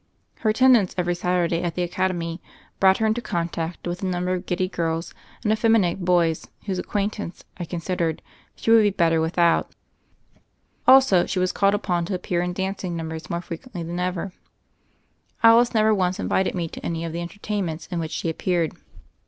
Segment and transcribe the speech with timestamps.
[0.39, 2.41] Her attendance every Saturday at the academy
[2.79, 7.43] brought her into contact with a number of giddy girls and effeminate boys whose acquaintance,
[7.57, 8.23] I considered,
[8.55, 9.69] she would be better without.
[10.87, 12.53] Also, 1 84 THE FAIRY OF THE SNOWS she was called upon to appear in
[12.53, 14.33] dancing num bers more frequently than ever.
[15.43, 18.71] Alice never once invited me to any of the en tertainments in which she appeared.